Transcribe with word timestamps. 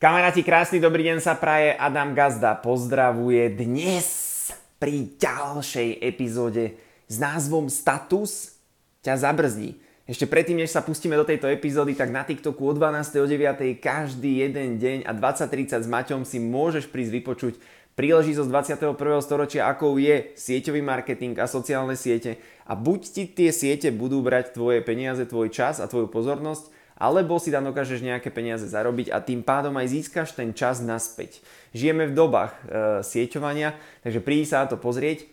Kamaráti, 0.00 0.40
krásny 0.40 0.80
dobrý 0.80 1.12
deň 1.12 1.20
sa 1.20 1.36
praje. 1.36 1.76
Adam 1.76 2.16
Gazda 2.16 2.56
pozdravuje 2.56 3.52
dnes 3.52 4.48
pri 4.80 5.12
ďalšej 5.20 6.00
epizóde 6.00 6.80
s 7.04 7.20
názvom 7.20 7.68
Status 7.68 8.56
ťa 9.04 9.28
zabrzdí. 9.28 9.76
Ešte 10.08 10.24
predtým, 10.24 10.56
než 10.56 10.72
sa 10.72 10.80
pustíme 10.80 11.20
do 11.20 11.28
tejto 11.28 11.52
epizódy, 11.52 11.92
tak 11.92 12.08
na 12.08 12.24
TikToku 12.24 12.64
od 12.64 12.80
12. 12.80 13.12
o 13.20 13.28
9. 13.28 13.76
každý 13.76 14.40
jeden 14.40 14.80
deň 14.80 15.04
a 15.04 15.12
20.30 15.12 15.84
s 15.84 15.88
Maťom 15.92 16.24
si 16.24 16.40
môžeš 16.40 16.88
prísť 16.88 17.20
vypočuť 17.20 17.54
príležitosť 17.92 18.48
21. 18.80 18.96
storočia, 19.20 19.68
akou 19.68 20.00
je 20.00 20.32
sieťový 20.32 20.80
marketing 20.80 21.36
a 21.36 21.44
sociálne 21.44 21.92
siete 21.92 22.40
a 22.64 22.72
buď 22.72 23.00
ti 23.04 23.28
tie 23.28 23.52
siete 23.52 23.92
budú 23.92 24.24
brať 24.24 24.56
tvoje 24.56 24.80
peniaze, 24.80 25.28
tvoj 25.28 25.52
čas 25.52 25.76
a 25.76 25.84
tvoju 25.84 26.08
pozornosť, 26.08 26.79
alebo 27.00 27.40
si 27.40 27.48
tam 27.48 27.64
dokážeš 27.64 28.04
nejaké 28.04 28.28
peniaze 28.28 28.68
zarobiť 28.68 29.08
a 29.08 29.24
tým 29.24 29.40
pádom 29.40 29.72
aj 29.80 29.88
získaš 29.88 30.36
ten 30.36 30.52
čas 30.52 30.84
naspäť. 30.84 31.40
Žijeme 31.72 32.04
v 32.04 32.12
dobách 32.12 32.52
e, 32.52 32.60
sieťovania, 33.00 33.72
takže 34.04 34.20
prídi 34.20 34.44
sa 34.44 34.62
na 34.62 34.68
to 34.68 34.76
pozrieť. 34.76 35.24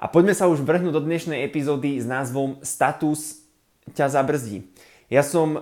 A 0.00 0.08
poďme 0.08 0.32
sa 0.32 0.48
už 0.48 0.64
vrhnúť 0.64 0.96
do 0.96 1.04
dnešnej 1.04 1.44
epizódy 1.44 2.00
s 2.00 2.08
názvom 2.08 2.56
Status 2.64 3.44
ťa 3.92 4.08
zabrzdí. 4.08 4.64
Ja 5.12 5.20
som 5.20 5.54
e, 5.54 5.60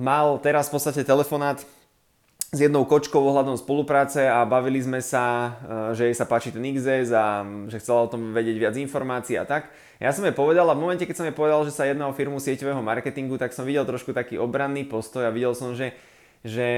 mal 0.00 0.40
teraz 0.40 0.72
v 0.72 0.80
podstate 0.80 1.04
telefonát 1.04 1.60
s 2.52 2.60
jednou 2.60 2.84
kočkou 2.84 3.16
ohľadom 3.16 3.56
spolupráce 3.56 4.28
a 4.28 4.44
bavili 4.44 4.76
sme 4.76 5.00
sa, 5.00 5.56
e, 5.64 5.96
že 5.96 6.12
jej 6.12 6.16
sa 6.20 6.28
páči 6.28 6.52
ten 6.52 6.60
XS 6.60 7.08
a 7.16 7.40
že 7.72 7.80
chcela 7.80 8.04
o 8.04 8.12
tom 8.12 8.36
vedieť 8.36 8.56
viac 8.60 8.74
informácií 8.76 9.40
a 9.40 9.48
tak. 9.48 9.72
Ja 9.96 10.12
som 10.12 10.20
jej 10.20 10.36
povedal 10.36 10.68
a 10.68 10.76
v 10.76 10.84
momente, 10.84 11.08
keď 11.08 11.16
som 11.16 11.24
jej 11.24 11.32
povedal, 11.32 11.64
že 11.64 11.72
sa 11.72 11.88
jedná 11.88 12.04
o 12.04 12.12
firmu 12.12 12.36
sieťového 12.36 12.84
marketingu, 12.84 13.40
tak 13.40 13.56
som 13.56 13.64
videl 13.64 13.88
trošku 13.88 14.12
taký 14.12 14.36
obranný 14.36 14.84
postoj 14.84 15.24
a 15.24 15.32
videl 15.32 15.56
som, 15.56 15.72
že 15.72 15.96
že 16.42 16.68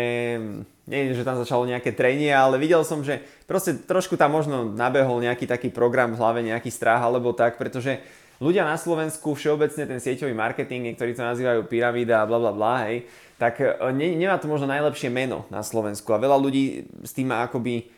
nie, 0.85 1.17
že 1.17 1.25
tam 1.25 1.41
začalo 1.41 1.65
nejaké 1.65 1.97
trenie, 1.97 2.29
ale 2.29 2.61
videl 2.61 2.85
som, 2.85 3.01
že 3.01 3.25
proste 3.49 3.73
trošku 3.73 4.21
tam 4.21 4.37
možno 4.37 4.69
nabehol 4.69 5.25
nejaký 5.25 5.49
taký 5.49 5.73
program 5.73 6.13
v 6.13 6.21
hlave, 6.21 6.45
nejaký 6.45 6.69
strach 6.69 7.01
alebo 7.01 7.33
tak, 7.33 7.57
pretože 7.57 7.97
ľudia 8.45 8.69
na 8.69 8.77
Slovensku 8.77 9.33
všeobecne 9.33 9.89
ten 9.89 10.01
sieťový 10.05 10.37
marketing, 10.37 10.93
niektorí 10.93 11.17
to 11.17 11.25
nazývajú 11.25 11.65
pyramída 11.65 12.21
a 12.21 12.29
bla 12.29 12.37
bla 12.37 12.53
bla, 12.53 12.75
hej, 12.85 13.09
tak 13.39 13.61
e, 13.61 13.75
ne, 13.93 14.15
nemá 14.15 14.39
to 14.39 14.51
možno 14.51 14.71
najlepšie 14.71 15.11
meno 15.11 15.47
na 15.51 15.61
Slovensku 15.65 16.11
a 16.15 16.23
veľa 16.23 16.39
ľudí 16.39 16.87
s 17.03 17.13
tým 17.13 17.31
má 17.31 17.47
akoby 17.47 17.91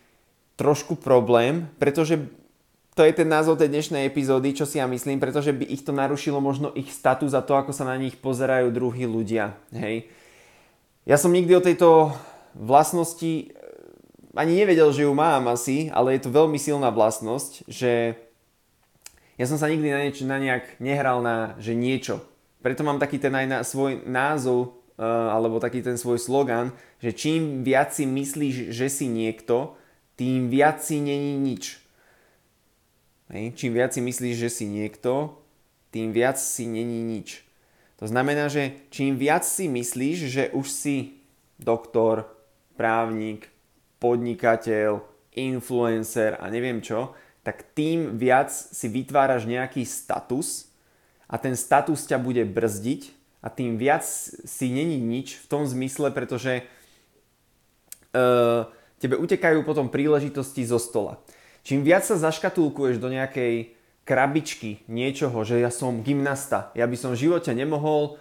trošku 0.56 0.97
problém, 0.97 1.69
pretože 1.77 2.17
to 2.97 3.05
je 3.05 3.12
ten 3.12 3.29
názov 3.29 3.61
tej 3.61 3.69
dnešnej 3.69 4.09
epizódy, 4.09 4.57
čo 4.57 4.64
si 4.64 4.81
ja 4.81 4.89
myslím, 4.89 5.20
pretože 5.20 5.53
by 5.53 5.69
ich 5.69 5.84
to 5.84 5.92
narušilo 5.92 6.41
možno 6.41 6.73
ich 6.73 6.89
status 6.89 7.37
a 7.37 7.45
to, 7.45 7.53
ako 7.53 7.77
sa 7.77 7.84
na 7.84 8.01
nich 8.01 8.17
pozerajú 8.17 8.73
druhí 8.73 9.05
ľudia. 9.05 9.53
Hej. 9.69 10.09
Ja 11.05 11.20
som 11.20 11.29
nikdy 11.29 11.53
o 11.53 11.62
tejto 11.62 12.17
vlastnosti 12.57 13.29
e, 13.29 13.45
ani 14.33 14.57
nevedel, 14.57 14.89
že 14.97 15.05
ju 15.05 15.12
mám 15.12 15.45
asi, 15.53 15.92
ale 15.92 16.17
je 16.17 16.25
to 16.25 16.33
veľmi 16.33 16.57
silná 16.57 16.89
vlastnosť, 16.89 17.69
že 17.69 18.17
ja 19.37 19.45
som 19.45 19.61
sa 19.61 19.69
nikdy 19.69 19.92
na, 19.92 20.01
nieč, 20.09 20.17
na 20.25 20.41
nejak 20.41 20.81
nehral 20.81 21.20
na 21.20 21.53
že 21.61 21.77
niečo. 21.77 22.25
Preto 22.64 22.81
mám 22.81 22.97
taký 22.97 23.20
ten 23.20 23.37
aj 23.37 23.47
na 23.47 23.59
svoj 23.61 24.01
názov 24.09 24.81
alebo 24.97 25.61
taký 25.61 25.84
ten 25.84 26.00
svoj 26.00 26.16
slogan, 26.16 26.72
že 27.05 27.12
čím 27.12 27.61
viac 27.64 27.92
si 27.92 28.08
myslíš, 28.08 28.72
že 28.72 28.89
si 28.89 29.06
niekto, 29.08 29.77
tým 30.16 30.48
viac 30.48 30.80
si 30.80 31.00
není 31.00 31.36
nič. 31.36 31.77
Hej. 33.28 33.52
Čím 33.58 33.77
viac 33.77 33.92
si 33.92 34.00
myslíš, 34.00 34.36
že 34.39 34.50
si 34.50 34.64
niekto, 34.64 35.36
tým 35.92 36.17
viac 36.17 36.41
si 36.41 36.64
není 36.64 37.05
nič. 37.05 37.44
To 38.00 38.08
znamená, 38.08 38.48
že 38.48 38.77
čím 38.92 39.17
viac 39.17 39.44
si 39.44 39.69
myslíš, 39.69 40.19
že 40.28 40.44
už 40.52 40.67
si 40.69 40.97
doktor, 41.56 42.28
právnik, 42.77 43.48
podnikateľ, 44.00 45.00
influencer 45.36 46.36
a 46.41 46.48
neviem 46.52 46.84
čo, 46.84 47.17
tak 47.41 47.64
tým 47.72 48.20
viac 48.20 48.52
si 48.52 48.89
vytváraš 48.89 49.48
nejaký 49.48 49.84
status 49.84 50.69
a 51.29 51.40
ten 51.40 51.56
status 51.56 52.05
ťa 52.05 52.20
bude 52.20 52.45
brzdiť 52.45 53.17
a 53.46 53.48
tým 53.55 53.79
viac 53.79 54.02
si 54.42 54.67
není 54.74 54.98
nič 54.98 55.39
v 55.39 55.46
tom 55.46 55.62
zmysle, 55.62 56.11
pretože 56.11 56.67
uh, 58.11 58.67
tebe 58.98 59.14
utekajú 59.14 59.62
potom 59.62 59.86
príležitosti 59.86 60.67
zo 60.67 60.83
stola. 60.83 61.23
Čím 61.62 61.86
viac 61.86 62.02
sa 62.02 62.18
zaškatulkuješ 62.18 62.98
do 62.98 63.06
nejakej 63.06 63.70
krabičky 64.02 64.83
niečoho, 64.90 65.46
že 65.46 65.62
ja 65.62 65.70
som 65.70 66.02
gymnasta, 66.02 66.74
ja 66.74 66.90
by 66.90 66.96
som 66.98 67.14
v 67.14 67.23
živote 67.27 67.55
nemohol, 67.55 68.18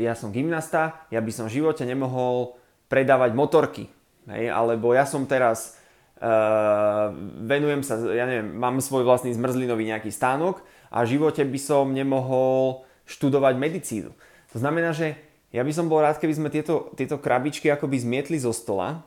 ja 0.00 0.16
som 0.16 0.32
gymnasta, 0.32 0.96
ja 1.12 1.20
by 1.20 1.32
som 1.32 1.48
v 1.52 1.60
živote 1.60 1.84
nemohol 1.84 2.56
predávať 2.88 3.36
motorky, 3.36 3.84
hej? 4.32 4.48
alebo 4.48 4.96
ja 4.96 5.04
som 5.04 5.28
teraz, 5.28 5.76
uh, 6.24 7.12
venujem 7.44 7.84
sa, 7.84 8.00
ja 8.12 8.24
neviem, 8.28 8.52
mám 8.52 8.80
svoj 8.80 9.04
vlastný 9.04 9.32
zmrzlinový 9.36 9.92
nejaký 9.92 10.08
stánok 10.08 10.64
a 10.88 11.04
v 11.04 11.16
živote 11.20 11.44
by 11.44 11.60
som 11.60 11.92
nemohol 11.92 12.84
študovať 13.08 13.54
medicínu. 13.56 14.12
To 14.54 14.62
znamená, 14.62 14.94
že 14.94 15.18
ja 15.50 15.66
by 15.66 15.72
som 15.74 15.90
bol 15.90 16.02
rád, 16.02 16.22
keby 16.22 16.34
sme 16.34 16.48
tieto, 16.50 16.94
tieto 16.94 17.18
krabičky 17.18 17.66
akoby 17.70 17.98
zmietli 17.98 18.38
zo 18.38 18.54
stola 18.54 19.02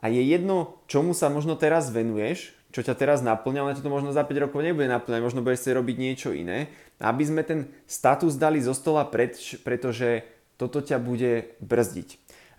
a 0.00 0.08
je 0.12 0.20
jedno, 0.20 0.80
čomu 0.88 1.16
sa 1.16 1.32
možno 1.32 1.56
teraz 1.56 1.88
venuješ, 1.88 2.52
čo 2.70 2.86
ťa 2.86 2.94
teraz 2.94 3.18
naplňa, 3.24 3.60
ale 3.64 3.76
to 3.76 3.90
možno 3.90 4.14
za 4.14 4.22
5 4.22 4.44
rokov 4.48 4.62
nebude 4.62 4.86
naplňať, 4.86 5.20
možno 5.20 5.42
budeš 5.42 5.66
chcieť 5.66 5.76
robiť 5.76 5.96
niečo 5.98 6.30
iné, 6.30 6.70
aby 7.02 7.24
sme 7.26 7.42
ten 7.42 7.66
status 7.88 8.38
dali 8.38 8.62
zo 8.62 8.76
stola 8.76 9.02
preč, 9.08 9.58
pretože 9.64 10.22
toto 10.54 10.78
ťa 10.84 11.02
bude 11.02 11.56
brzdiť. 11.58 12.08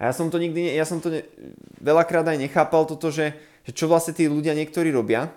A 0.01 0.09
ja 0.09 0.13
som 0.17 0.33
to 0.33 0.41
nikdy, 0.41 0.65
ja 0.65 0.83
som 0.83 0.97
to 0.97 1.13
ne, 1.13 1.21
veľakrát 1.77 2.25
aj 2.25 2.41
nechápal 2.41 2.89
toto, 2.89 3.13
že, 3.13 3.37
že 3.63 3.71
čo 3.71 3.85
vlastne 3.85 4.17
tí 4.17 4.25
ľudia 4.25 4.57
niektorí 4.57 4.89
robia, 4.89 5.29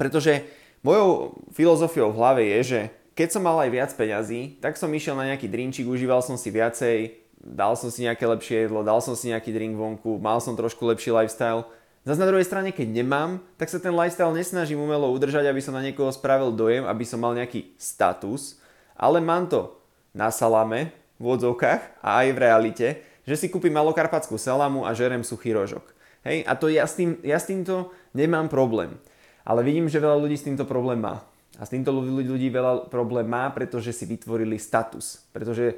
pretože 0.00 0.48
mojou 0.80 1.36
filozofiou 1.52 2.10
v 2.10 2.18
hlave 2.18 2.42
je, 2.56 2.60
že 2.64 2.80
keď 3.18 3.34
som 3.34 3.42
mal 3.42 3.58
aj 3.58 3.70
viac 3.74 3.90
peňazí, 3.98 4.62
tak 4.62 4.78
som 4.78 4.94
išiel 4.94 5.18
na 5.18 5.34
nejaký 5.34 5.50
drinčík, 5.50 5.90
užíval 5.90 6.22
som 6.22 6.38
si 6.38 6.54
viacej, 6.54 7.18
dal 7.42 7.74
som 7.74 7.90
si 7.90 8.06
nejaké 8.06 8.22
lepšie 8.22 8.70
jedlo, 8.70 8.86
dal 8.86 9.02
som 9.02 9.18
si 9.18 9.34
nejaký 9.34 9.50
drink 9.50 9.74
vonku, 9.74 10.22
mal 10.22 10.38
som 10.38 10.54
trošku 10.54 10.86
lepší 10.86 11.10
lifestyle. 11.10 11.66
Zase 12.06 12.22
na 12.22 12.30
druhej 12.30 12.46
strane, 12.46 12.70
keď 12.70 12.86
nemám, 13.02 13.42
tak 13.58 13.74
sa 13.74 13.82
ten 13.82 13.90
lifestyle 13.90 14.30
nesnažím 14.30 14.78
umelo 14.78 15.10
udržať, 15.10 15.50
aby 15.50 15.58
som 15.58 15.74
na 15.74 15.82
niekoho 15.82 16.14
spravil 16.14 16.54
dojem, 16.54 16.86
aby 16.86 17.02
som 17.02 17.18
mal 17.18 17.34
nejaký 17.34 17.74
status, 17.74 18.62
ale 18.94 19.18
mám 19.18 19.50
to 19.50 19.74
na 20.14 20.30
salame, 20.30 20.94
v 21.18 21.24
odzovkách 21.34 21.98
a 21.98 22.24
aj 22.24 22.28
v 22.30 22.38
realite, 22.38 22.86
že 23.26 23.34
si 23.34 23.50
kúpim 23.50 23.74
malokarpatskú 23.74 24.38
salamu 24.38 24.86
a 24.86 24.94
žerem 24.94 25.26
suchý 25.26 25.52
rožok. 25.52 25.84
Hej? 26.22 26.46
A 26.46 26.54
to 26.54 26.70
ja 26.70 26.86
s, 26.86 26.96
tým, 26.96 27.18
ja 27.26 27.36
s 27.36 27.50
týmto 27.50 27.90
nemám 28.14 28.46
problém. 28.46 28.96
Ale 29.42 29.66
vidím, 29.66 29.90
že 29.90 30.00
veľa 30.00 30.16
ľudí 30.16 30.38
s 30.38 30.46
týmto 30.46 30.64
problém 30.64 31.02
má. 31.02 31.26
A 31.58 31.66
s 31.66 31.74
týmto 31.74 31.90
ľudí 31.90 32.48
veľa 32.54 32.86
problém 32.86 33.26
má, 33.26 33.50
pretože 33.50 33.90
si 33.90 34.06
vytvorili 34.06 34.56
status. 34.62 35.26
Pretože 35.34 35.74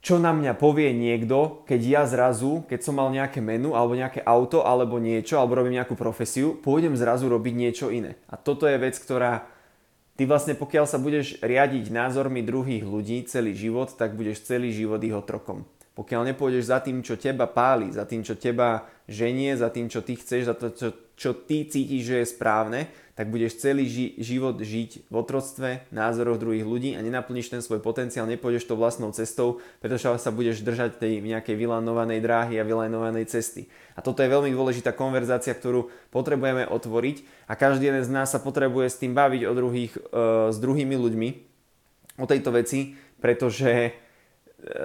čo 0.00 0.16
na 0.16 0.32
mňa 0.32 0.56
povie 0.56 0.90
niekto, 0.96 1.62
keď 1.68 1.80
ja 1.84 2.02
zrazu, 2.08 2.64
keď 2.66 2.80
som 2.80 2.96
mal 2.96 3.12
nejaké 3.12 3.44
menu, 3.44 3.76
alebo 3.76 3.92
nejaké 3.92 4.24
auto, 4.24 4.64
alebo 4.64 4.96
niečo, 4.96 5.36
alebo 5.36 5.60
robím 5.60 5.76
nejakú 5.76 5.92
profesiu, 5.92 6.56
pôjdem 6.56 6.96
zrazu 6.96 7.28
robiť 7.28 7.54
niečo 7.54 7.86
iné. 7.92 8.16
A 8.32 8.40
toto 8.40 8.64
je 8.64 8.80
vec, 8.80 8.96
ktorá 8.96 9.44
ty 10.16 10.24
vlastne 10.24 10.56
pokiaľ 10.56 10.84
sa 10.88 10.96
budeš 10.96 11.36
riadiť 11.44 11.92
názormi 11.92 12.40
druhých 12.40 12.84
ľudí 12.84 13.28
celý 13.28 13.52
život, 13.52 13.92
tak 13.92 14.16
budeš 14.16 14.42
celý 14.48 14.72
život 14.72 15.04
ich 15.04 15.12
otrokom. 15.12 15.68
Pokiaľ 15.92 16.32
nepôjdeš 16.32 16.72
za 16.72 16.80
tým, 16.80 17.04
čo 17.04 17.20
teba 17.20 17.44
páli, 17.44 17.92
za 17.92 18.08
tým, 18.08 18.24
čo 18.24 18.40
teba 18.40 18.88
ženie, 19.04 19.52
za 19.52 19.68
tým, 19.68 19.92
čo 19.92 20.00
ty 20.00 20.16
chceš, 20.16 20.48
za 20.48 20.54
to, 20.56 20.72
čo, 20.72 20.88
čo 21.20 21.36
ty 21.36 21.68
cítiš, 21.68 22.08
že 22.08 22.16
je 22.24 22.32
správne, 22.32 22.88
tak 23.12 23.28
budeš 23.28 23.60
celý 23.60 23.84
ži- 23.84 24.16
život 24.16 24.56
žiť 24.56 25.12
v 25.12 25.14
otroctve, 25.20 25.84
názoroch 25.92 26.40
druhých 26.40 26.64
ľudí 26.64 26.96
a 26.96 27.04
nenaplníš 27.04 27.52
ten 27.52 27.60
svoj 27.60 27.84
potenciál, 27.84 28.24
nepôjdeš 28.24 28.64
to 28.64 28.80
vlastnou 28.80 29.12
cestou, 29.12 29.60
pretože 29.84 30.08
sa 30.16 30.32
budeš 30.32 30.64
držať 30.64 30.96
tej 30.96 31.20
nejakej 31.20 31.52
vylanovanej 31.52 32.24
dráhy 32.24 32.56
a 32.56 32.64
vylanovanej 32.64 33.28
cesty. 33.28 33.68
A 33.92 34.00
toto 34.00 34.24
je 34.24 34.32
veľmi 34.32 34.48
dôležitá 34.56 34.96
konverzácia, 34.96 35.52
ktorú 35.52 35.92
potrebujeme 36.08 36.64
otvoriť 36.64 37.44
a 37.44 37.52
každý 37.52 37.92
jeden 37.92 38.00
z 38.00 38.08
nás 38.08 38.32
sa 38.32 38.40
potrebuje 38.40 38.88
s 38.88 38.96
tým 38.96 39.12
baviť 39.12 39.42
o 39.44 39.52
druhých, 39.52 39.92
e, 39.92 40.00
s 40.48 40.56
druhými 40.56 40.96
ľuďmi 40.96 41.28
o 42.16 42.24
tejto 42.24 42.56
veci, 42.56 42.96
pretože 43.20 43.68
e, 43.68 43.90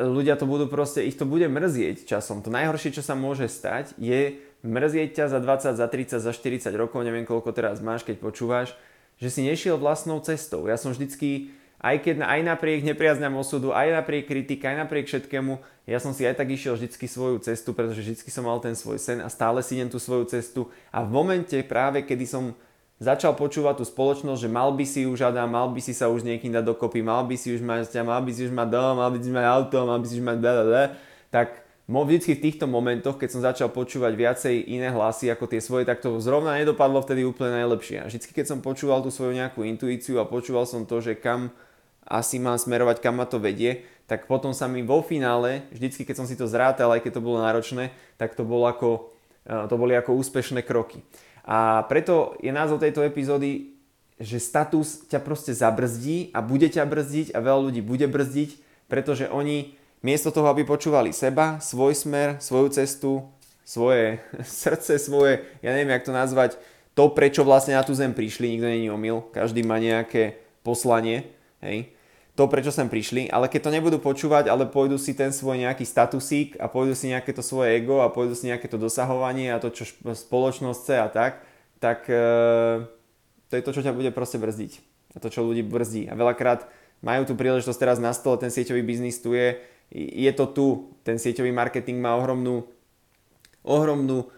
ľudia 0.04 0.36
to 0.36 0.44
budú 0.44 0.68
proste, 0.68 1.08
ich 1.08 1.16
to 1.16 1.24
bude 1.24 1.48
mrzieť 1.48 2.04
časom. 2.04 2.44
To 2.44 2.52
najhoršie, 2.52 3.00
čo 3.00 3.00
sa 3.00 3.16
môže 3.16 3.48
stať, 3.48 3.96
je 3.96 4.44
mrzieť 4.66 5.10
ťa 5.14 5.26
za 5.30 5.40
20, 5.40 5.78
za 5.78 5.88
30, 5.88 6.26
za 6.26 6.32
40 6.34 6.74
rokov, 6.76 7.06
neviem 7.06 7.24
koľko 7.24 7.54
teraz 7.54 7.80
máš, 7.80 8.02
keď 8.02 8.18
počúvaš, 8.20 8.74
že 9.22 9.30
si 9.32 9.46
nešiel 9.46 9.80
vlastnou 9.80 10.20
cestou. 10.20 10.68
Ja 10.68 10.76
som 10.76 10.92
vždycky, 10.92 11.54
aj 11.80 12.04
keď 12.04 12.26
aj 12.26 12.42
napriek 12.44 12.82
nepriazňam 12.84 13.40
osudu, 13.40 13.72
aj 13.72 14.04
napriek 14.04 14.28
kritike, 14.28 14.66
aj 14.68 14.90
napriek 14.90 15.08
všetkému, 15.08 15.62
ja 15.86 16.02
som 16.02 16.12
si 16.12 16.26
aj 16.26 16.42
tak 16.42 16.50
išiel 16.50 16.76
vždycky 16.76 17.06
svoju 17.06 17.40
cestu, 17.46 17.72
pretože 17.72 18.02
vždycky 18.02 18.34
som 18.34 18.50
mal 18.50 18.58
ten 18.58 18.74
svoj 18.74 18.98
sen 18.98 19.22
a 19.22 19.30
stále 19.30 19.62
si 19.62 19.78
idem 19.78 19.94
tú 19.94 20.02
svoju 20.02 20.26
cestu. 20.28 20.68
A 20.90 21.06
v 21.06 21.14
momente 21.14 21.56
práve, 21.62 22.02
kedy 22.02 22.26
som 22.26 22.58
začal 22.98 23.36
počúvať 23.36 23.84
tú 23.84 23.86
spoločnosť, 23.86 24.40
že 24.40 24.50
mal 24.50 24.72
by 24.72 24.86
si 24.88 25.04
už 25.04 25.30
Adam, 25.30 25.52
mal 25.52 25.68
by 25.70 25.84
si 25.84 25.92
sa 25.92 26.08
už 26.08 26.24
niekým 26.24 26.50
dať 26.56 26.64
dokopy, 26.64 27.04
mal 27.04 27.28
by 27.28 27.36
si 27.36 27.52
už 27.52 27.60
mať 27.60 27.92
mal 28.02 28.24
by 28.24 28.32
si 28.32 28.48
už 28.48 28.54
mať 28.56 28.68
dom, 28.72 28.94
mal 28.98 29.12
by 29.12 29.20
si 29.20 29.32
mať 29.36 29.46
auto, 29.46 29.78
mal 29.84 30.00
by 30.00 30.06
si 30.08 30.16
už 30.16 30.24
mať 30.24 30.38
blablabla, 30.40 30.84
tak 31.28 31.65
vždycky 31.86 32.34
v 32.34 32.44
týchto 32.50 32.66
momentoch, 32.66 33.22
keď 33.22 33.30
som 33.30 33.46
začal 33.46 33.70
počúvať 33.70 34.14
viacej 34.18 34.56
iné 34.74 34.90
hlasy 34.90 35.30
ako 35.30 35.46
tie 35.46 35.62
svoje, 35.62 35.86
tak 35.86 36.02
to 36.02 36.18
zrovna 36.18 36.58
nedopadlo 36.58 37.06
vtedy 37.06 37.22
úplne 37.22 37.62
najlepšie. 37.62 38.02
A 38.02 38.10
vždycky, 38.10 38.34
keď 38.34 38.46
som 38.50 38.66
počúval 38.66 39.06
tú 39.06 39.14
svoju 39.14 39.38
nejakú 39.38 39.62
intuíciu 39.62 40.18
a 40.18 40.26
počúval 40.26 40.66
som 40.66 40.90
to, 40.90 40.98
že 40.98 41.14
kam 41.14 41.54
asi 42.06 42.42
mám 42.42 42.58
smerovať, 42.58 43.02
kam 43.02 43.22
ma 43.22 43.30
to 43.30 43.38
vedie, 43.38 43.86
tak 44.06 44.30
potom 44.30 44.54
sa 44.54 44.70
mi 44.70 44.86
vo 44.86 45.02
finále, 45.02 45.66
vždycky 45.74 46.06
keď 46.06 46.16
som 46.22 46.30
si 46.30 46.38
to 46.38 46.46
zrátal, 46.46 46.94
aj 46.94 47.02
keď 47.02 47.18
to 47.18 47.26
bolo 47.26 47.42
náročné, 47.42 47.90
tak 48.22 48.38
to, 48.38 48.46
bolo 48.46 48.70
ako, 48.70 49.14
e, 49.46 49.66
to 49.66 49.76
boli 49.78 49.98
ako 49.98 50.14
úspešné 50.14 50.62
kroky. 50.62 51.02
A 51.46 51.86
preto 51.90 52.38
je 52.42 52.54
názov 52.54 52.82
tejto 52.82 53.02
epizódy, 53.06 53.78
že 54.22 54.42
status 54.42 55.06
ťa 55.10 55.22
proste 55.22 55.52
zabrzdí 55.54 56.34
a 56.34 56.40
bude 56.42 56.70
ťa 56.70 56.86
brzdiť 56.86 57.28
a 57.34 57.42
veľa 57.42 57.70
ľudí 57.70 57.82
bude 57.82 58.06
brzdiť, 58.10 58.58
pretože 58.90 59.30
oni 59.30 59.78
Miesto 60.06 60.30
toho, 60.30 60.46
aby 60.54 60.62
počúvali 60.62 61.10
seba, 61.10 61.58
svoj 61.58 61.98
smer, 61.98 62.38
svoju 62.38 62.70
cestu, 62.70 63.26
svoje 63.66 64.22
srdce, 64.46 65.02
svoje, 65.02 65.42
ja 65.66 65.74
neviem, 65.74 65.98
jak 65.98 66.06
to 66.06 66.14
nazvať, 66.14 66.62
to, 66.94 67.10
prečo 67.10 67.42
vlastne 67.42 67.74
na 67.74 67.82
tú 67.82 67.98
zem 67.98 68.14
prišli, 68.14 68.54
nikto 68.54 68.70
není 68.70 68.88
omyl, 68.94 69.26
každý 69.34 69.66
má 69.66 69.82
nejaké 69.82 70.38
poslanie, 70.62 71.26
hej, 71.66 71.90
to, 72.38 72.46
prečo 72.52 72.70
sem 72.70 72.86
prišli, 72.86 73.32
ale 73.32 73.50
keď 73.50 73.66
to 73.66 73.74
nebudú 73.74 73.98
počúvať, 73.98 74.52
ale 74.52 74.70
pôjdu 74.70 75.00
si 75.00 75.18
ten 75.18 75.32
svoj 75.34 75.56
nejaký 75.66 75.88
statusík 75.88 76.60
a 76.60 76.68
pôjdu 76.68 76.92
si 76.94 77.10
nejaké 77.10 77.32
to 77.32 77.40
svoje 77.40 77.80
ego 77.80 78.04
a 78.04 78.12
pôjdu 78.12 78.36
si 78.36 78.52
nejaké 78.52 78.68
to 78.68 78.76
dosahovanie 78.76 79.56
a 79.56 79.58
to, 79.64 79.72
čo 79.72 79.88
spoločnosť 80.04 80.80
chce 80.84 80.96
a 81.00 81.08
tak, 81.08 81.42
tak 81.80 82.04
e, 82.12 82.28
to 83.48 83.54
je 83.56 83.64
to, 83.64 83.72
čo 83.72 83.82
ťa 83.88 83.96
bude 83.96 84.12
proste 84.12 84.36
brzdiť. 84.36 84.84
A 85.16 85.24
to, 85.24 85.32
čo 85.32 85.48
ľudí 85.48 85.64
brzdí. 85.64 86.12
A 86.12 86.14
veľakrát 86.20 86.68
majú 87.00 87.24
tu 87.24 87.40
príležitosť 87.40 87.80
teraz 87.80 87.98
na 88.04 88.12
stole, 88.12 88.36
ten 88.36 88.52
sieťový 88.52 88.84
biznis 88.84 89.24
tu 89.24 89.32
je, 89.32 89.56
je 89.94 90.32
to 90.34 90.46
tu. 90.50 90.68
Ten 91.06 91.22
sieťový 91.22 91.54
marketing 91.54 92.02
má 92.02 92.18
ohromnú, 92.18 92.66
ohromnú 93.62 94.30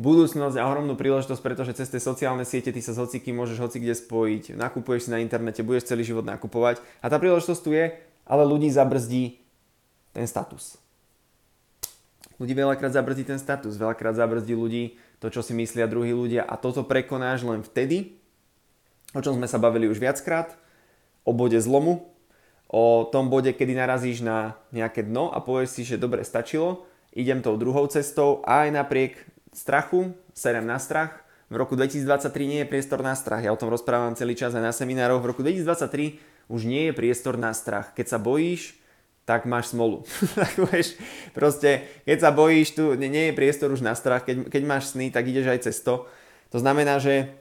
budúcnosť 0.00 0.56
a 0.56 0.66
ohromnú 0.68 0.96
príležitosť, 0.96 1.42
pretože 1.44 1.76
cez 1.76 1.92
tie 1.92 2.00
sociálne 2.00 2.48
siete 2.48 2.72
ty 2.72 2.80
sa 2.80 2.96
s 2.96 3.00
hocikým 3.00 3.36
môžeš 3.36 3.58
hoci 3.60 3.78
spojiť, 3.84 4.56
nakupuješ 4.56 5.08
si 5.08 5.10
na 5.12 5.20
internete, 5.20 5.60
budeš 5.60 5.92
celý 5.92 6.08
život 6.08 6.24
nakupovať. 6.24 6.80
A 7.04 7.12
tá 7.12 7.20
príležitosť 7.20 7.60
tu 7.60 7.76
je, 7.76 7.92
ale 8.24 8.42
ľudí 8.48 8.72
zabrzdí 8.72 9.40
ten 10.16 10.24
status. 10.24 10.80
Ľudí 12.40 12.56
veľakrát 12.56 12.96
zabrzdí 12.96 13.28
ten 13.28 13.36
status, 13.36 13.76
veľakrát 13.76 14.16
zabrzdí 14.16 14.56
ľudí 14.56 14.96
to, 15.20 15.28
čo 15.28 15.44
si 15.44 15.52
myslia 15.52 15.84
druhí 15.84 16.16
ľudia. 16.16 16.48
A 16.48 16.56
toto 16.56 16.80
prekonáš 16.88 17.44
len 17.44 17.60
vtedy, 17.60 18.16
o 19.12 19.20
čom 19.20 19.36
sme 19.36 19.44
sa 19.44 19.60
bavili 19.60 19.84
už 19.84 20.00
viackrát, 20.00 20.56
o 21.28 21.36
bode 21.36 21.60
zlomu, 21.60 22.09
o 22.70 23.02
tom 23.10 23.26
bode, 23.26 23.50
kedy 23.50 23.74
narazíš 23.74 24.22
na 24.22 24.54
nejaké 24.70 25.02
dno 25.02 25.34
a 25.34 25.42
povieš 25.42 25.70
si, 25.74 25.82
že 25.82 25.98
dobre, 25.98 26.22
stačilo, 26.22 26.86
idem 27.10 27.42
tou 27.42 27.58
druhou 27.58 27.90
cestou 27.90 28.38
a 28.46 28.62
aj 28.66 28.70
napriek 28.70 29.12
strachu, 29.50 30.14
serem 30.30 30.62
na 30.62 30.78
strach, 30.78 31.26
v 31.50 31.58
roku 31.58 31.74
2023 31.74 32.30
nie 32.46 32.62
je 32.62 32.70
priestor 32.70 33.02
na 33.02 33.18
strach. 33.18 33.42
Ja 33.42 33.50
o 33.50 33.58
tom 33.58 33.74
rozprávam 33.74 34.14
celý 34.14 34.38
čas 34.38 34.54
aj 34.54 34.62
na 34.62 34.70
seminároch. 34.70 35.18
V 35.18 35.34
roku 35.34 35.42
2023 35.42 36.46
už 36.46 36.62
nie 36.62 36.86
je 36.86 36.92
priestor 36.94 37.34
na 37.34 37.50
strach. 37.50 37.90
Keď 37.90 38.06
sa 38.06 38.18
bojíš, 38.22 38.78
tak 39.26 39.50
máš 39.50 39.74
smolu. 39.74 40.06
proste, 41.38 41.90
keď 42.06 42.18
sa 42.22 42.30
bojíš, 42.30 42.78
tu 42.78 42.94
nie 42.94 43.30
je 43.30 43.34
priestor 43.34 43.74
už 43.74 43.82
na 43.82 43.98
strach. 43.98 44.22
Keď, 44.22 44.46
keď 44.46 44.62
máš 44.62 44.94
sny, 44.94 45.10
tak 45.10 45.26
ideš 45.26 45.50
aj 45.50 45.60
cez 45.66 45.82
to. 45.82 46.06
To 46.54 46.58
znamená, 46.62 47.02
že 47.02 47.34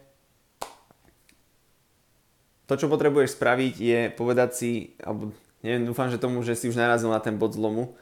to, 2.69 2.77
čo 2.77 2.85
potrebuješ 2.85 3.33
spraviť, 3.33 3.73
je 3.81 3.99
povedať 4.13 4.49
si, 4.53 4.71
alebo 5.01 5.33
neviem, 5.65 5.89
dúfam, 5.89 6.05
že 6.13 6.21
tomu, 6.21 6.45
že 6.45 6.53
si 6.53 6.69
už 6.69 6.77
narazil 6.77 7.09
na 7.09 7.17
ten 7.17 7.33
bod 7.33 7.57
zlomu 7.57 7.97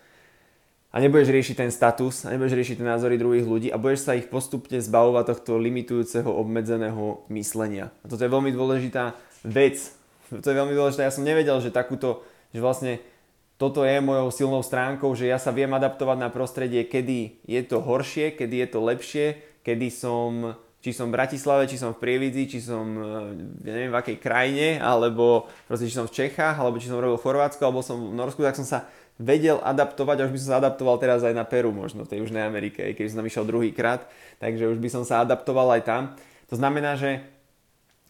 a 0.92 1.00
nebudeš 1.00 1.32
riešiť 1.32 1.56
ten 1.56 1.72
status 1.72 2.28
a 2.28 2.36
nebudeš 2.36 2.60
riešiť 2.60 2.76
tie 2.84 2.88
názory 2.88 3.16
druhých 3.16 3.48
ľudí 3.48 3.72
a 3.72 3.80
budeš 3.80 4.04
sa 4.04 4.20
ich 4.20 4.28
postupne 4.28 4.76
zbavovať 4.76 5.24
tohto 5.32 5.56
limitujúceho, 5.56 6.28
obmedzeného 6.28 7.24
myslenia. 7.32 7.96
A 8.04 8.12
toto 8.12 8.28
je 8.28 8.34
veľmi 8.34 8.52
dôležitá 8.52 9.16
vec. 9.48 9.80
To 10.28 10.44
je 10.44 10.60
veľmi 10.60 10.76
dôležité. 10.76 11.08
Ja 11.08 11.16
som 11.16 11.24
nevedel, 11.24 11.56
že 11.64 11.72
takúto, 11.72 12.28
že 12.52 12.60
vlastne 12.60 13.00
toto 13.56 13.88
je 13.88 14.04
mojou 14.04 14.30
silnou 14.36 14.62
stránkou, 14.62 15.16
že 15.16 15.32
ja 15.32 15.40
sa 15.40 15.56
viem 15.56 15.72
adaptovať 15.72 16.18
na 16.20 16.28
prostredie, 16.28 16.84
kedy 16.84 17.40
je 17.48 17.62
to 17.64 17.80
horšie, 17.80 18.36
kedy 18.36 18.68
je 18.68 18.68
to 18.68 18.80
lepšie, 18.84 19.26
kedy 19.64 19.88
som 19.88 20.60
či 20.88 20.96
som 20.96 21.12
v 21.12 21.20
Bratislave, 21.20 21.68
či 21.68 21.76
som 21.76 21.92
v 21.92 22.00
Prievidzi, 22.00 22.48
či 22.48 22.64
som 22.64 22.88
ja 23.60 23.72
neviem 23.76 23.92
v 23.92 24.00
akej 24.00 24.18
krajine, 24.24 24.80
alebo 24.80 25.52
proste 25.68 25.92
či 25.92 26.00
som 26.00 26.08
v 26.08 26.16
Čechách, 26.16 26.56
alebo 26.56 26.80
či 26.80 26.88
som 26.88 26.96
robil 26.96 27.20
v 27.20 27.26
Chorvátsku, 27.28 27.60
alebo 27.60 27.84
som 27.84 28.00
v 28.00 28.16
Norsku, 28.16 28.40
tak 28.40 28.56
som 28.56 28.64
sa 28.64 28.88
vedel 29.20 29.60
adaptovať, 29.60 30.16
a 30.24 30.26
už 30.30 30.32
by 30.32 30.40
som 30.40 30.50
sa 30.56 30.58
adaptoval 30.64 30.96
teraz 30.96 31.28
aj 31.28 31.36
na 31.36 31.44
Peru 31.44 31.76
možno, 31.76 32.08
v 32.08 32.16
tej 32.16 32.24
Južnej 32.24 32.48
Amerike, 32.48 32.96
keď 32.96 33.12
som 33.12 33.20
tam 33.20 33.28
išiel 33.28 33.44
druhýkrát, 33.44 34.08
takže 34.40 34.72
už 34.72 34.80
by 34.80 34.88
som 34.88 35.04
sa 35.04 35.28
adaptoval 35.28 35.76
aj 35.76 35.84
tam. 35.84 36.04
To 36.48 36.56
znamená, 36.56 36.96
že 36.96 37.20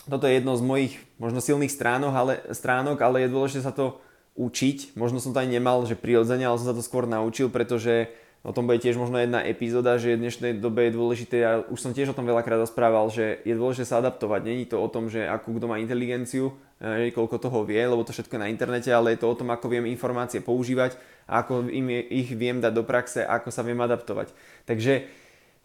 toto 0.05 0.29
je 0.29 0.37
jedno 0.37 0.53
z 0.53 0.61
mojich 0.61 0.93
možno 1.17 1.41
silných 1.41 1.73
stránok, 1.73 2.13
ale, 2.13 2.33
stránok, 2.53 3.01
ale 3.01 3.25
je 3.25 3.33
dôležité 3.33 3.65
sa 3.65 3.73
to 3.73 3.97
učiť. 4.37 4.93
Možno 4.93 5.17
som 5.17 5.33
to 5.33 5.41
aj 5.41 5.49
nemal, 5.49 5.81
že 5.89 5.97
prirodzene, 5.97 6.45
ale 6.45 6.61
som 6.61 6.69
sa 6.69 6.77
to 6.77 6.85
skôr 6.85 7.09
naučil, 7.09 7.49
pretože 7.49 8.13
O 8.47 8.55
tom 8.55 8.63
bude 8.63 8.79
tiež 8.79 8.95
možno 8.95 9.19
jedna 9.19 9.43
epizóda, 9.43 9.99
že 9.99 10.15
v 10.15 10.23
dnešnej 10.23 10.63
dobe 10.63 10.87
je 10.87 10.95
dôležité, 10.95 11.35
ja 11.43 11.59
už 11.67 11.83
som 11.83 11.91
tiež 11.91 12.15
o 12.15 12.17
tom 12.17 12.23
veľakrát 12.23 12.63
rozprával, 12.63 13.11
že 13.11 13.43
je 13.43 13.51
dôležité 13.51 13.83
sa 13.83 13.99
adaptovať. 13.99 14.47
Není 14.47 14.71
to 14.71 14.79
o 14.79 14.87
tom, 14.87 15.11
že 15.11 15.27
akú 15.27 15.51
kto 15.51 15.67
má 15.67 15.83
inteligenciu, 15.83 16.55
že 16.79 17.11
koľko 17.11 17.43
toho 17.43 17.67
vie, 17.67 17.83
lebo 17.83 18.07
to 18.07 18.15
všetko 18.15 18.39
je 18.39 18.43
na 18.47 18.47
internete, 18.47 18.87
ale 18.87 19.19
je 19.19 19.19
to 19.19 19.27
o 19.27 19.35
tom, 19.35 19.51
ako 19.51 19.67
viem 19.67 19.83
informácie 19.91 20.39
používať 20.39 20.95
a 21.27 21.43
ako 21.43 21.67
im 21.67 21.91
ich 22.07 22.31
viem 22.39 22.63
dať 22.63 22.71
do 22.71 22.87
praxe, 22.87 23.19
ako 23.27 23.51
sa 23.51 23.67
viem 23.67 23.83
adaptovať. 23.83 24.31
Takže 24.63 25.11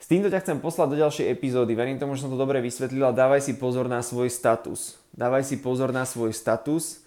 s 0.02 0.06
týmto 0.11 0.26
ťa 0.26 0.43
chcem 0.43 0.58
poslať 0.58 0.88
do 0.90 1.00
ďalšej 1.06 1.31
epizódy. 1.31 1.78
Verím 1.78 2.02
tomu, 2.02 2.19
že 2.19 2.26
som 2.26 2.35
to 2.35 2.40
dobre 2.40 2.58
vysvetlila. 2.58 3.14
Dávaj 3.14 3.46
si 3.46 3.55
pozor 3.55 3.87
na 3.87 4.02
svoj 4.02 4.26
status. 4.26 4.99
Dávaj 5.14 5.46
si 5.46 5.62
pozor 5.62 5.94
na 5.94 6.02
svoj 6.02 6.35
status 6.35 7.01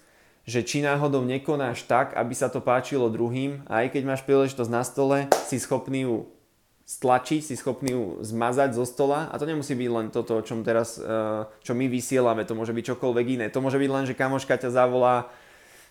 že 0.46 0.62
či 0.62 0.78
náhodou 0.78 1.26
nekonáš 1.26 1.90
tak, 1.90 2.14
aby 2.14 2.30
sa 2.30 2.46
to 2.46 2.62
páčilo 2.62 3.10
druhým 3.10 3.66
aj 3.66 3.90
keď 3.90 4.02
máš 4.06 4.22
príležitosť 4.22 4.70
na 4.70 4.82
stole, 4.86 5.18
si 5.50 5.58
schopný 5.58 6.06
ju 6.06 6.30
stlačiť, 6.86 7.42
si 7.42 7.58
schopný 7.58 7.98
ju 7.98 8.04
zmazať 8.22 8.78
zo 8.78 8.86
stola 8.86 9.26
a 9.26 9.34
to 9.42 9.44
nemusí 9.44 9.74
byť 9.74 9.90
len 9.90 10.06
toto, 10.14 10.38
o 10.38 10.42
teraz, 10.62 11.02
eh, 11.02 11.04
čo 11.66 11.74
my 11.74 11.90
vysielame, 11.90 12.46
to 12.46 12.54
môže 12.54 12.70
byť 12.70 12.94
čokoľvek 12.94 13.26
iné. 13.26 13.46
To 13.50 13.58
môže 13.58 13.74
byť 13.74 13.90
len, 13.90 14.04
že 14.06 14.14
kamoška 14.14 14.54
ťa 14.54 14.70
zavolá, 14.70 15.26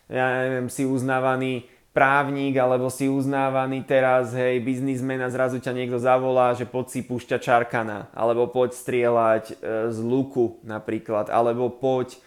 ja 0.07 0.48
neviem, 0.48 0.72
si 0.72 0.88
uznávaný 0.88 1.68
právnik 1.96 2.60
alebo 2.60 2.92
si 2.92 3.07
uznávaný 3.07 3.84
teraz, 3.88 4.36
hej, 4.36 4.60
biznismen 4.63 5.19
a 5.24 5.31
zrazu 5.31 5.63
ťa 5.63 5.72
niekto 5.72 6.00
zavolá, 6.00 6.52
že 6.56 6.68
poď 6.68 6.86
si 6.92 7.00
púšťa 7.04 7.40
čarkana, 7.40 8.12
alebo 8.12 8.52
poď 8.52 8.75
strieľať 8.75 9.44
e, 9.52 9.54
z 9.95 10.00
luku 10.04 10.59
napríklad, 10.68 11.31
alebo 11.31 11.71
poď 11.71 12.19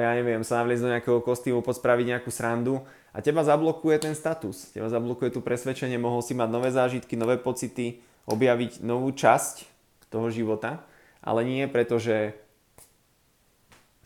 ja 0.00 0.10
neviem, 0.16 0.40
sa 0.40 0.64
navliecť 0.64 0.82
do 0.82 0.92
nejakého 0.96 1.20
kostýmu, 1.20 1.60
spraviť 1.60 2.06
nejakú 2.16 2.32
srandu 2.32 2.80
a 3.12 3.20
teba 3.20 3.44
zablokuje 3.44 4.00
ten 4.00 4.14
status, 4.16 4.72
teba 4.72 4.88
zablokuje 4.88 5.32
tu 5.32 5.44
presvedčenie, 5.44 6.00
mohol 6.00 6.24
si 6.24 6.32
mať 6.32 6.48
nové 6.48 6.72
zážitky, 6.72 7.20
nové 7.20 7.36
pocity, 7.36 8.00
objaviť 8.24 8.80
novú 8.80 9.12
časť 9.12 9.68
toho 10.08 10.32
života, 10.32 10.82
ale 11.20 11.44
nie 11.44 11.68
preto, 11.68 12.00
že 12.00 12.32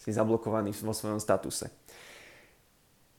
si 0.00 0.10
zablokovaný 0.10 0.72
vo 0.80 0.96
svojom 0.96 1.20
statuse. 1.20 1.68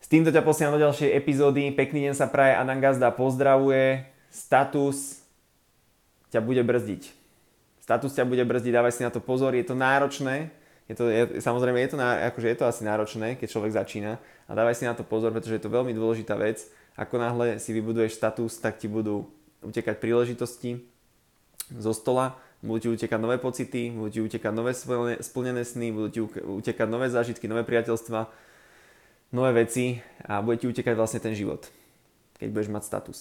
S 0.02 0.08
týmto 0.10 0.34
ťa 0.34 0.42
posielam 0.42 0.76
do 0.76 0.82
ďalšej 0.82 1.14
epizódy. 1.14 1.70
Pekný 1.72 2.10
deň 2.10 2.16
sa 2.18 2.26
praje, 2.26 2.58
Adam 2.58 2.82
Gazda 2.82 3.14
pozdravuje. 3.14 4.10
Status 4.34 5.22
ťa 6.34 6.42
bude 6.42 6.66
brzdiť. 6.66 7.14
Status 7.86 8.12
ťa 8.18 8.26
bude 8.26 8.42
brzdiť, 8.42 8.74
dávaj 8.74 8.94
si 8.98 9.06
na 9.06 9.14
to 9.14 9.22
pozor, 9.22 9.54
je 9.54 9.62
to 9.62 9.78
náročné, 9.78 10.50
je 10.92 10.96
to, 11.00 11.08
je, 11.08 11.40
samozrejme, 11.40 11.80
je 11.88 11.96
to, 11.96 11.98
akože 12.04 12.48
je 12.52 12.58
to 12.60 12.68
asi 12.68 12.82
náročné, 12.84 13.40
keď 13.40 13.48
človek 13.48 13.72
začína 13.72 14.20
a 14.20 14.52
dávaj 14.52 14.76
si 14.76 14.84
na 14.84 14.92
to 14.92 15.08
pozor, 15.08 15.32
pretože 15.32 15.56
je 15.56 15.64
to 15.64 15.72
veľmi 15.72 15.96
dôležitá 15.96 16.36
vec. 16.36 16.68
Ako 17.00 17.16
náhle 17.16 17.64
si 17.64 17.72
vybuduješ 17.72 18.20
status, 18.20 18.60
tak 18.60 18.76
ti 18.76 18.92
budú 18.92 19.32
utekať 19.64 20.04
príležitosti 20.04 20.84
zo 21.72 21.96
stola, 21.96 22.36
budú 22.60 22.84
ti 22.84 22.90
utekať 23.00 23.20
nové 23.24 23.40
pocity, 23.40 23.96
budú 23.96 24.10
ti 24.12 24.20
utekať 24.20 24.52
nové 24.52 24.76
splnené 25.24 25.64
sny, 25.64 25.96
budú 25.96 26.08
ti 26.12 26.20
utekať 26.44 26.88
nové 26.92 27.08
zážitky, 27.08 27.48
nové 27.48 27.64
priateľstva, 27.64 28.28
nové 29.32 29.52
veci 29.64 30.04
a 30.28 30.44
bude 30.44 30.60
ti 30.60 30.68
utekať 30.68 30.94
vlastne 31.00 31.24
ten 31.24 31.32
život, 31.32 31.72
keď 32.36 32.48
budeš 32.52 32.68
mať 32.68 32.84
status. 32.84 33.20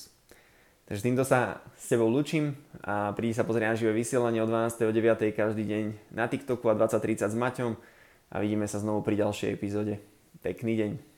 Takže 0.90 1.06
týmto 1.06 1.22
sa 1.22 1.62
s 1.78 1.86
tebou 1.86 2.10
lučím 2.10 2.58
a 2.82 3.14
prídi 3.14 3.30
sa 3.30 3.46
pozrieť 3.46 3.66
na 3.70 3.78
živé 3.78 3.94
vysielanie 3.94 4.42
o 4.42 4.50
12.9. 4.50 5.30
každý 5.30 5.62
deň 5.62 5.84
na 6.10 6.26
TikToku 6.26 6.66
a 6.66 6.74
20.30 6.74 7.30
s 7.30 7.36
Maťom 7.38 7.72
a 8.26 8.36
vidíme 8.42 8.66
sa 8.66 8.82
znovu 8.82 8.98
pri 9.06 9.22
ďalšej 9.22 9.54
epizóde. 9.54 10.02
Pekný 10.42 10.74
deň. 10.74 11.09